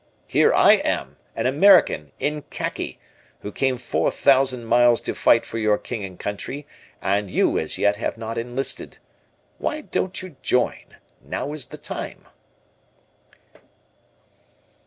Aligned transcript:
Here 0.25 0.51
I 0.51 0.77
am, 0.77 1.17
an 1.35 1.45
American, 1.45 2.11
in 2.19 2.41
khaki, 2.49 2.97
who 3.41 3.51
came 3.51 3.77
four 3.77 4.09
thousand 4.09 4.65
miles 4.65 4.99
to 5.01 5.13
fight 5.13 5.45
for 5.45 5.59
your 5.59 5.77
King 5.77 6.03
and 6.03 6.17
Country, 6.17 6.65
and 7.03 7.29
you, 7.29 7.59
as 7.59 7.77
yet, 7.77 7.97
have 7.97 8.17
not 8.17 8.35
enlisted. 8.35 8.97
Why 9.59 9.81
don't 9.81 10.19
you 10.23 10.37
join? 10.41 10.97
Now 11.23 11.53
is 11.53 11.67
the 11.67 11.77
time." 11.77 12.25